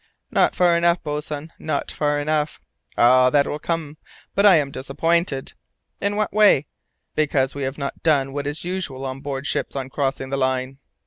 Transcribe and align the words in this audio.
"Not 0.31 0.55
far 0.55 0.75
enough, 0.75 1.03
boatswain, 1.03 1.53
not 1.59 1.91
far 1.91 2.19
enough!" 2.19 2.59
"Oh, 2.97 3.29
that 3.29 3.45
will 3.45 3.59
come! 3.59 3.97
But 4.33 4.47
I 4.47 4.55
am 4.55 4.71
disappointed." 4.71 5.53
"In 6.01 6.15
what 6.15 6.33
way?" 6.33 6.65
"Because 7.13 7.53
we 7.53 7.61
have 7.61 7.77
not 7.77 8.01
done 8.01 8.33
what 8.33 8.47
is 8.47 8.63
usual 8.63 9.05
on 9.05 9.19
board 9.19 9.45
ships 9.45 9.75
on 9.75 9.89
crossing 9.91 10.31
the 10.31 10.37
Line!" 10.37 10.79